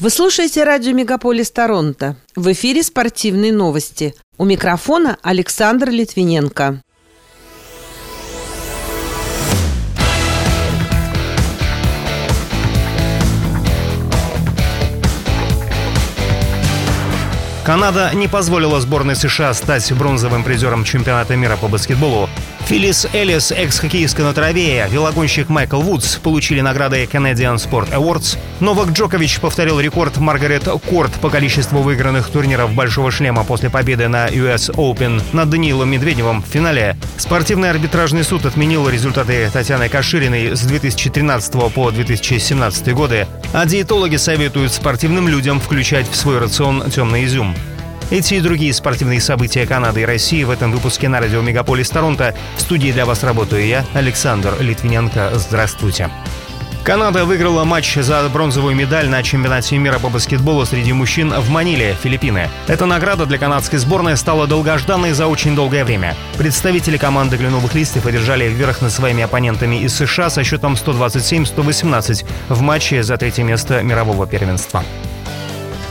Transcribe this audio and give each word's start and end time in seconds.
Вы 0.00 0.10
слушаете 0.10 0.62
радио 0.62 0.92
«Мегаполис 0.92 1.50
Торонто». 1.50 2.14
В 2.36 2.52
эфире 2.52 2.84
спортивные 2.84 3.52
новости. 3.52 4.14
У 4.36 4.44
микрофона 4.44 5.18
Александр 5.22 5.90
Литвиненко. 5.90 6.80
Канада 17.66 18.12
не 18.14 18.28
позволила 18.28 18.80
сборной 18.80 19.16
США 19.16 19.52
стать 19.52 19.92
бронзовым 19.92 20.44
призером 20.44 20.84
чемпионата 20.84 21.34
мира 21.34 21.56
по 21.56 21.66
баскетболу. 21.66 22.28
Филлис 22.68 23.06
Эллис, 23.14 23.50
экс-хоккеистка 23.50 24.22
на 24.22 24.34
траве, 24.34 24.86
велогонщик 24.90 25.48
Майкл 25.48 25.80
Вудс 25.80 26.16
получили 26.16 26.60
награды 26.60 27.08
Canadian 27.10 27.54
Sport 27.54 27.90
Awards. 27.94 28.36
Новак 28.60 28.90
Джокович 28.90 29.40
повторил 29.40 29.80
рекорд 29.80 30.18
Маргарет 30.18 30.64
Корт 30.64 31.10
по 31.14 31.30
количеству 31.30 31.80
выигранных 31.80 32.28
турниров 32.28 32.74
«Большого 32.74 33.10
шлема» 33.10 33.42
после 33.44 33.70
победы 33.70 34.08
на 34.08 34.26
US 34.26 34.70
Open 34.74 35.22
над 35.32 35.48
Даниилом 35.48 35.88
Медведевым 35.88 36.42
в 36.42 36.46
финале. 36.46 36.98
Спортивный 37.16 37.70
арбитражный 37.70 38.22
суд 38.22 38.44
отменил 38.44 38.86
результаты 38.90 39.48
Татьяны 39.50 39.88
Кашириной 39.88 40.54
с 40.54 40.60
2013 40.60 41.72
по 41.72 41.90
2017 41.90 42.92
годы, 42.92 43.26
а 43.54 43.64
диетологи 43.64 44.16
советуют 44.16 44.74
спортивным 44.74 45.26
людям 45.26 45.58
включать 45.58 46.06
в 46.06 46.14
свой 46.14 46.38
рацион 46.38 46.90
темный 46.90 47.24
изюм. 47.24 47.56
Эти 48.10 48.34
и 48.34 48.40
другие 48.40 48.72
спортивные 48.72 49.20
события 49.20 49.66
Канады 49.66 50.00
и 50.00 50.04
России 50.06 50.42
в 50.42 50.48
этом 50.48 50.72
выпуске 50.72 51.08
на 51.08 51.20
радио 51.20 51.42
Мегаполис 51.42 51.90
Торонто. 51.90 52.34
В 52.56 52.60
студии 52.62 52.90
для 52.90 53.04
вас 53.04 53.22
работаю 53.22 53.66
я, 53.66 53.84
Александр 53.92 54.54
Литвиненко. 54.60 55.32
Здравствуйте. 55.34 56.08
Канада 56.84 57.26
выиграла 57.26 57.64
матч 57.64 57.96
за 57.96 58.26
бронзовую 58.32 58.74
медаль 58.74 59.10
на 59.10 59.22
чемпионате 59.22 59.76
мира 59.76 59.98
по 59.98 60.08
баскетболу 60.08 60.64
среди 60.64 60.94
мужчин 60.94 61.34
в 61.34 61.50
Маниле, 61.50 61.94
Филиппины. 62.02 62.48
Эта 62.66 62.86
награда 62.86 63.26
для 63.26 63.36
канадской 63.36 63.78
сборной 63.78 64.16
стала 64.16 64.46
долгожданной 64.46 65.12
за 65.12 65.26
очень 65.26 65.54
долгое 65.54 65.84
время. 65.84 66.16
Представители 66.38 66.96
команды 66.96 67.36
кленовых 67.36 67.74
листьев 67.74 68.06
одержали 68.06 68.48
вверх 68.48 68.80
над 68.80 68.90
своими 68.90 69.22
оппонентами 69.22 69.82
из 69.82 69.94
США 69.94 70.30
со 70.30 70.42
счетом 70.44 70.74
127-118 70.74 72.24
в 72.48 72.62
матче 72.62 73.02
за 73.02 73.18
третье 73.18 73.42
место 73.42 73.82
мирового 73.82 74.26
первенства. 74.26 74.82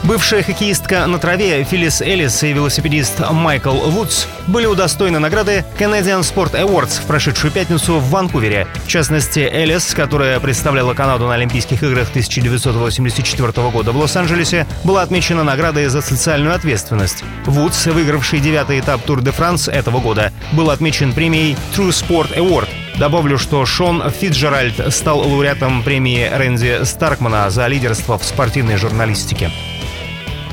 Бывшая 0.07 0.41
хоккеистка 0.41 1.05
на 1.05 1.19
траве 1.19 1.61
Филлис 1.65 2.01
Эллис 2.01 2.41
и 2.41 2.53
велосипедист 2.53 3.29
Майкл 3.29 3.73
Вудс 3.73 4.25
были 4.47 4.65
удостоены 4.65 5.19
награды 5.19 5.65
Canadian 5.77 6.21
Sport 6.21 6.53
Awards 6.53 7.01
в 7.01 7.05
прошедшую 7.07 7.51
пятницу 7.51 7.99
в 7.99 8.09
Ванкувере. 8.09 8.67
В 8.85 8.87
частности, 8.87 9.39
Эллис, 9.39 9.93
которая 9.93 10.39
представляла 10.39 10.93
Канаду 10.93 11.27
на 11.27 11.33
Олимпийских 11.33 11.83
играх 11.83 12.09
1984 12.11 13.51
года 13.69 13.91
в 13.91 13.97
Лос-Анджелесе, 13.97 14.65
была 14.85 15.01
отмечена 15.01 15.43
наградой 15.43 15.87
за 15.87 16.01
социальную 16.01 16.55
ответственность. 16.55 17.25
Вудс, 17.45 17.87
выигравший 17.87 18.39
девятый 18.39 18.79
этап 18.79 19.01
Тур 19.01 19.19
де 19.19 19.31
Франс 19.31 19.67
этого 19.67 19.99
года, 19.99 20.31
был 20.53 20.69
отмечен 20.69 21.11
премией 21.11 21.57
True 21.75 21.89
Sport 21.89 22.37
Award– 22.37 22.69
Добавлю, 22.97 23.37
что 23.37 23.63
Шон 23.63 24.09
Фитджеральд 24.09 24.91
стал 24.91 25.19
лауреатом 25.19 25.83
премии 25.83 26.27
Рэнди 26.33 26.83
Старкмана 26.83 27.47
за 27.51 27.67
лидерство 27.67 28.17
в 28.17 28.23
спортивной 28.23 28.77
журналистике. 28.77 29.51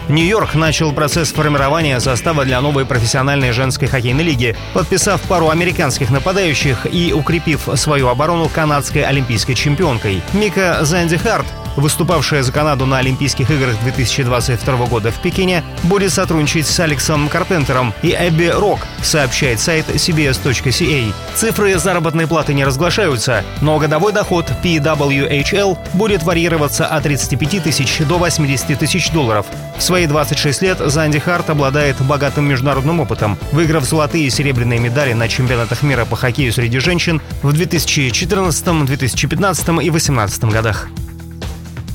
Нью-Йорк 0.09 0.55
начал 0.55 0.93
процесс 0.93 1.33
формирования 1.33 1.99
состава 1.99 2.45
для 2.45 2.61
новой 2.61 2.85
профессиональной 2.85 3.53
женской 3.53 3.89
хоккейной 3.89 4.23
лиги, 4.23 4.55
подписав 4.75 5.21
пару 5.23 5.49
американских 5.49 6.11
нападающих 6.11 6.87
и 6.93 7.13
укрепив 7.15 7.69
свою 7.77 8.09
оборону 8.09 8.51
канадской 8.51 9.03
олимпийской 9.03 9.55
чемпионкой. 9.55 10.21
Мика 10.35 10.81
Занди 10.83 11.17
Харт 11.17 11.47
выступавшая 11.77 12.43
за 12.43 12.53
Канаду 12.53 12.87
на 12.87 12.99
Олимпийских 12.99 13.51
играх 13.51 13.77
2022 13.83 14.87
года 14.87 15.11
в 15.11 15.21
Пекине, 15.21 15.63
будет 15.85 16.13
сотрудничать 16.13 16.67
с 16.67 16.81
Алексом 16.81 17.29
Карпентером 17.29 17.93
и 18.03 18.11
Эбби 18.11 18.47
Рок, 18.47 18.81
сообщает 19.03 19.61
сайт 19.61 19.89
cbs.ca. 19.89 21.13
Цифры 21.35 21.79
заработной 21.79 22.27
платы 22.27 22.55
не 22.55 22.65
разглашаются, 22.65 23.45
но 23.61 23.79
годовой 23.79 24.13
доход 24.13 24.51
PWHL 24.63 25.79
будет 25.95 26.23
варьироваться 26.23 26.87
от 26.87 27.05
35 27.05 27.63
тысяч 27.63 27.99
до 27.99 28.19
80 28.19 28.79
тысяч 28.79 29.11
долларов. 29.11 29.47
В 29.77 29.83
свои 29.83 30.07
26 30.07 30.63
лет 30.63 30.79
Занди 30.79 31.19
Харт 31.19 31.51
обладает 31.51 32.01
богатым 32.01 32.49
международным 32.49 33.01
опытом, 33.01 33.39
выиграв 33.53 33.85
золотые 33.85 34.27
и 34.27 34.31
серебряные 34.31 34.79
медали 34.79 35.13
на 35.13 35.29
чемпионатах 35.29 35.83
мира 35.83 36.05
по 36.05 36.17
хоккею 36.17 36.53
среди 36.53 36.79
женщин 36.79 37.21
в 37.43 37.53
2014, 37.53 38.87
2015 38.87 39.69
и 39.69 39.91
2018 39.91 40.45
годах. 40.45 40.89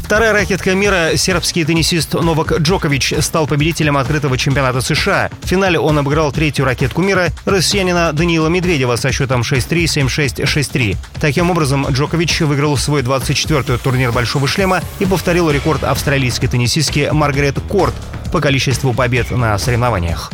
Вторая 0.09 0.33
ракетка 0.33 0.73
мира, 0.73 1.11
сербский 1.17 1.63
теннисист 1.63 2.15
Новак 2.15 2.61
Джокович, 2.61 3.13
стал 3.19 3.45
победителем 3.45 3.95
открытого 3.95 4.39
чемпионата 4.39 4.81
США. 4.81 5.29
В 5.43 5.45
финале 5.47 5.77
он 5.77 5.99
обыграл 5.99 6.31
третью 6.31 6.65
ракетку 6.65 7.03
мира, 7.03 7.27
россиянина 7.45 8.11
Даниила 8.11 8.47
Медведева 8.47 8.95
со 8.95 9.11
счетом 9.11 9.41
6-3, 9.41 9.83
7-6, 9.83 10.45
6-3. 10.45 10.97
Таким 11.21 11.51
образом, 11.51 11.85
Джокович 11.89 12.41
выиграл 12.41 12.75
свой 12.75 13.03
24-й 13.03 13.77
турнир 13.77 14.11
«Большого 14.11 14.47
шлема» 14.47 14.81
и 14.97 15.05
повторил 15.05 15.51
рекорд 15.51 15.83
австралийской 15.83 16.49
теннисистки 16.49 17.09
Маргарет 17.11 17.59
Корт 17.69 17.93
по 18.31 18.41
количеству 18.41 18.95
побед 18.95 19.29
на 19.29 19.59
соревнованиях. 19.59 20.31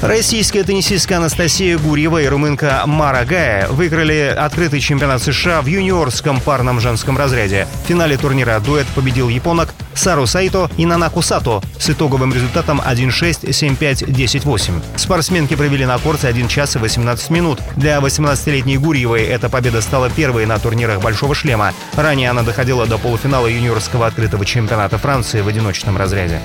Российская 0.00 0.62
теннисистка 0.62 1.16
Анастасия 1.16 1.76
Гурьева 1.76 2.22
и 2.22 2.28
румынка 2.28 2.84
Мара 2.86 3.24
Гая 3.24 3.66
выиграли 3.66 4.32
открытый 4.38 4.78
чемпионат 4.78 5.20
США 5.20 5.60
в 5.60 5.66
юниорском 5.66 6.40
парном 6.40 6.78
женском 6.78 7.18
разряде. 7.18 7.66
В 7.84 7.88
финале 7.88 8.16
турнира 8.16 8.60
дуэт 8.60 8.86
победил 8.94 9.28
японок 9.28 9.74
Сару 9.94 10.28
Сайто 10.28 10.70
и 10.76 10.86
Нанаку 10.86 11.20
Сато 11.20 11.60
с 11.80 11.90
итоговым 11.90 12.32
результатом 12.32 12.80
1-6, 12.80 13.48
7-5, 13.48 14.06
10-8. 14.06 14.72
Спортсменки 14.96 15.56
провели 15.56 15.84
на 15.84 15.98
корте 15.98 16.28
1 16.28 16.46
час 16.46 16.76
и 16.76 16.78
18 16.78 17.30
минут. 17.30 17.58
Для 17.74 17.98
18-летней 17.98 18.78
Гурьевой 18.78 19.24
эта 19.24 19.48
победа 19.48 19.82
стала 19.82 20.10
первой 20.10 20.46
на 20.46 20.60
турнирах 20.60 21.00
«Большого 21.00 21.34
шлема». 21.34 21.72
Ранее 21.96 22.30
она 22.30 22.42
доходила 22.44 22.86
до 22.86 22.98
полуфинала 22.98 23.48
юниорского 23.48 24.06
открытого 24.06 24.44
чемпионата 24.44 24.96
Франции 24.96 25.40
в 25.40 25.48
одиночном 25.48 25.96
разряде. 25.96 26.40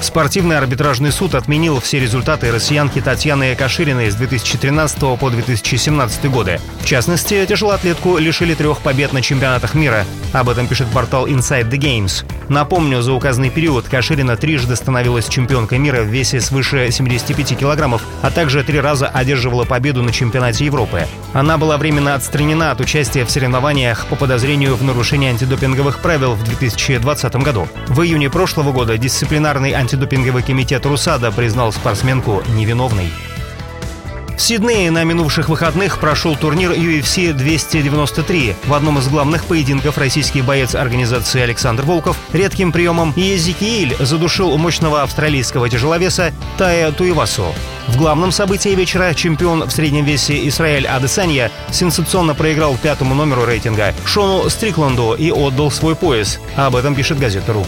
Спортивный 0.00 0.56
арбитражный 0.56 1.12
суд 1.12 1.34
отменил 1.34 1.80
все 1.80 1.98
результаты 1.98 2.52
россиянки 2.52 3.00
Татьяны 3.00 3.54
Кашириной 3.54 4.10
с 4.10 4.14
2013 4.14 5.18
по 5.18 5.30
2017 5.30 6.30
годы. 6.30 6.60
В 6.80 6.86
частности, 6.86 7.44
тяжелоатлетку 7.46 8.18
лишили 8.18 8.54
трех 8.54 8.80
побед 8.80 9.12
на 9.12 9.22
чемпионатах 9.22 9.74
мира. 9.74 10.04
Об 10.32 10.48
этом 10.48 10.66
пишет 10.66 10.88
портал 10.88 11.26
Inside 11.26 11.70
the 11.70 11.78
Games. 11.78 12.24
Напомню, 12.48 13.02
за 13.02 13.12
указанный 13.12 13.50
период 13.50 13.88
Каширина 13.88 14.36
трижды 14.36 14.74
становилась 14.74 15.28
чемпионкой 15.28 15.78
мира 15.78 16.02
в 16.02 16.06
весе 16.06 16.40
свыше 16.40 16.90
75 16.90 17.58
килограммов, 17.58 18.02
а 18.22 18.30
также 18.30 18.64
три 18.64 18.80
раза 18.80 19.06
одерживала 19.06 19.64
победу 19.64 20.02
на 20.02 20.12
чемпионате 20.12 20.64
Европы. 20.64 21.06
Она 21.34 21.58
была 21.58 21.76
временно 21.76 22.14
отстранена 22.14 22.70
от 22.70 22.80
участия 22.80 23.24
в 23.24 23.30
соревнованиях 23.30 24.06
по 24.06 24.16
подозрению 24.16 24.76
в 24.76 24.82
нарушении 24.82 25.28
антидопинговых 25.28 26.00
правил 26.00 26.34
в 26.34 26.44
2020 26.44 27.36
году. 27.36 27.68
В 27.88 28.02
июне 28.02 28.30
прошлого 28.30 28.72
года 28.72 28.96
дисциплинарный 28.96 29.72
антидопинговый 29.72 30.42
комитет 30.42 30.86
РУСАДА 30.86 31.32
признал 31.32 31.72
спортсменку 31.72 32.42
невиновной. 32.48 33.10
В 34.38 34.40
Сиднее 34.40 34.92
на 34.92 35.02
минувших 35.02 35.48
выходных 35.48 35.98
прошел 35.98 36.36
турнир 36.36 36.70
UFC 36.70 37.32
293. 37.32 38.54
В 38.66 38.72
одном 38.72 39.00
из 39.00 39.08
главных 39.08 39.44
поединков 39.44 39.98
российский 39.98 40.42
боец 40.42 40.76
организации 40.76 41.40
Александр 41.40 41.84
Волков 41.84 42.16
редким 42.32 42.70
приемом 42.70 43.12
Езекииль 43.16 43.96
задушил 43.98 44.56
мощного 44.56 45.02
австралийского 45.02 45.68
тяжеловеса 45.68 46.32
Тая 46.56 46.92
Туивасу. 46.92 47.46
В 47.88 47.96
главном 47.96 48.30
событии 48.30 48.70
вечера 48.70 49.12
чемпион 49.12 49.64
в 49.64 49.72
среднем 49.72 50.04
весе 50.04 50.46
Исраэль 50.46 50.86
Адесанья 50.86 51.50
сенсационно 51.72 52.36
проиграл 52.36 52.76
пятому 52.76 53.16
номеру 53.16 53.44
рейтинга 53.44 53.92
Шону 54.04 54.48
Стрикланду 54.48 55.14
и 55.14 55.32
отдал 55.32 55.72
свой 55.72 55.96
пояс. 55.96 56.38
Об 56.54 56.76
этом 56.76 56.94
пишет 56.94 57.18
газета 57.18 57.54
«Ру». 57.54 57.66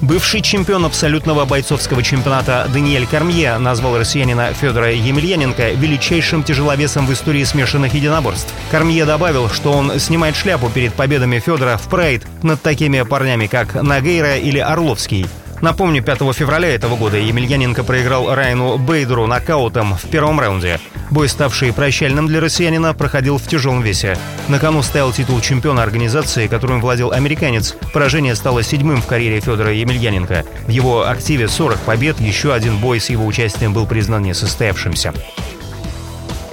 Бывший 0.00 0.42
чемпион 0.42 0.84
абсолютного 0.84 1.44
бойцовского 1.44 2.04
чемпионата 2.04 2.70
Даниэль 2.72 3.06
Кармье 3.06 3.58
назвал 3.58 3.98
россиянина 3.98 4.52
Федора 4.52 4.92
Емельяненко 4.92 5.70
величайшим 5.70 6.44
тяжеловесом 6.44 7.04
в 7.04 7.12
истории 7.12 7.42
смешанных 7.42 7.94
единоборств. 7.94 8.54
Кармье 8.70 9.04
добавил, 9.04 9.50
что 9.50 9.72
он 9.72 9.98
снимает 9.98 10.36
шляпу 10.36 10.70
перед 10.70 10.94
победами 10.94 11.40
Федора 11.40 11.76
в 11.78 11.88
прайд 11.88 12.24
над 12.44 12.62
такими 12.62 13.02
парнями, 13.02 13.48
как 13.48 13.74
Нагейра 13.74 14.36
или 14.36 14.58
Орловский. 14.58 15.26
Напомню, 15.60 16.02
5 16.02 16.18
февраля 16.34 16.68
этого 16.68 16.96
года 16.96 17.16
Емельяненко 17.16 17.82
проиграл 17.82 18.34
Райану 18.34 18.78
Бейдеру 18.78 19.26
нокаутом 19.26 19.94
в 19.94 20.08
первом 20.08 20.38
раунде. 20.38 20.78
Бой, 21.10 21.28
ставший 21.28 21.72
прощальным 21.72 22.26
для 22.26 22.40
россиянина, 22.40 22.94
проходил 22.94 23.38
в 23.38 23.46
тяжелом 23.46 23.82
весе. 23.82 24.16
На 24.48 24.58
кону 24.58 24.82
стоял 24.82 25.12
титул 25.12 25.40
чемпиона 25.40 25.82
организации, 25.82 26.46
которым 26.46 26.80
владел 26.80 27.12
американец. 27.12 27.74
Поражение 27.92 28.34
стало 28.34 28.62
седьмым 28.62 29.00
в 29.02 29.06
карьере 29.06 29.40
Федора 29.40 29.72
Емельяненко. 29.72 30.44
В 30.66 30.70
его 30.70 31.08
активе 31.08 31.48
40 31.48 31.78
побед, 31.80 32.20
еще 32.20 32.52
один 32.52 32.78
бой 32.78 33.00
с 33.00 33.10
его 33.10 33.26
участием 33.26 33.72
был 33.72 33.86
признан 33.86 34.22
несостоявшимся. 34.22 35.12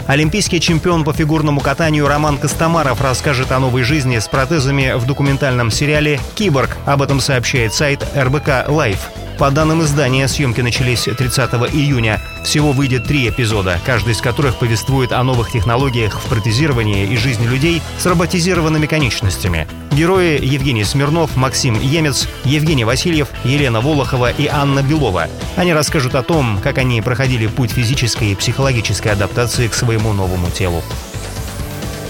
Олимпийский 0.07 0.59
чемпион 0.59 1.03
по 1.03 1.13
фигурному 1.13 1.61
катанию 1.61 2.07
Роман 2.07 2.37
Костомаров 2.37 3.01
расскажет 3.01 3.51
о 3.51 3.59
новой 3.59 3.81
жизни 3.81 4.19
с 4.19 4.27
протезами 4.27 4.93
в 4.97 5.05
документальном 5.07 5.71
сериале 5.71 6.19
«Киборг». 6.35 6.77
Об 6.85 7.01
этом 7.01 7.19
сообщает 7.19 7.73
сайт 7.73 8.05
РБК 8.15 8.67
Life. 8.67 9.24
По 9.37 9.51
данным 9.51 9.81
издания, 9.81 10.29
съемки 10.29 10.61
начались 10.61 11.03
30 11.03 11.51
июня. 11.73 12.21
Всего 12.45 12.71
выйдет 12.71 13.03
три 13.03 13.27
эпизода, 13.27 13.81
каждый 13.85 14.13
из 14.13 14.21
которых 14.21 14.55
повествует 14.55 15.11
о 15.11 15.21
новых 15.23 15.51
технологиях 15.51 16.21
в 16.21 16.29
протезировании 16.29 17.05
и 17.05 17.17
жизни 17.17 17.45
людей 17.45 17.81
с 17.97 18.05
роботизированными 18.05 18.85
конечностями. 18.85 19.67
Герои 19.91 20.39
Евгений 20.41 20.85
Смирнов, 20.85 21.35
Максим 21.35 21.77
Емец, 21.81 22.29
Евгений 22.45 22.85
Васильев, 22.85 23.27
Елена 23.43 23.81
Волохова 23.81 24.31
и 24.31 24.47
Анна 24.47 24.81
Белова. 24.81 25.27
Они 25.57 25.73
расскажут 25.73 26.15
о 26.15 26.23
том, 26.23 26.59
как 26.63 26.77
они 26.77 27.01
проходили 27.01 27.47
путь 27.47 27.71
физической 27.71 28.31
и 28.31 28.35
психологической 28.35 29.11
адаптации 29.11 29.67
к 29.67 29.73
своему 29.73 30.13
новому 30.13 30.49
телу. 30.49 30.81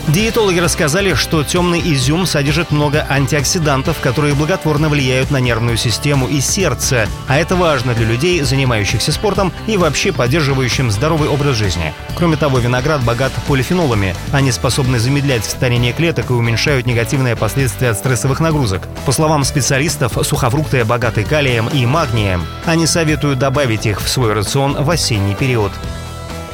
Диетологи 0.08 0.60
рассказали, 0.60 1.16
что 1.16 1.44
темный 1.44 1.82
изюм 1.84 2.28
содержит 2.28 2.70
много 2.70 3.08
антиоксидантов, 3.10 4.00
которые 4.00 4.36
благотворно 4.36 4.88
влияют 4.88 5.32
на 5.32 5.40
нервную 5.40 5.78
систему 5.78 6.28
и 6.28 6.42
сердце, 6.42 7.08
а 7.28 7.38
это 7.38 7.56
важно 7.56 7.96
для 7.96 8.06
людей, 8.06 8.42
занимающихся 8.44 9.12
спортом 9.12 9.52
и 9.66 9.78
вообще 9.78 10.14
поддерживающим 10.14 10.92
здоровый 10.92 11.28
образ 11.28 11.56
жизни. 11.56 11.92
Кроме 12.16 12.38
того, 12.38 12.60
виноград 12.60 13.04
богат 13.04 13.32
полифенолами. 13.48 14.16
Они 14.32 14.52
способны 14.52 15.00
замедлять 15.00 15.44
старение 15.44 15.92
клеток 15.92 16.30
и 16.30 16.34
уменьшают 16.34 16.86
негативные 16.86 17.36
последствия 17.36 17.90
от 17.90 17.98
стрессовых 17.98 18.40
нагрузок. 18.40 18.88
По 19.08 19.12
словам 19.12 19.44
специалистов, 19.44 20.20
сухофрукты 20.22 20.86
богаты 20.86 21.24
калием 21.24 21.68
и 21.68 21.84
магнием. 21.88 22.46
Они 22.66 22.86
советуют 22.86 23.40
добавить 23.40 23.88
их 23.88 24.02
в 24.02 24.08
свой 24.08 24.34
рацион 24.34 24.76
в 24.84 24.88
осенний 24.88 25.34
период. 25.34 25.72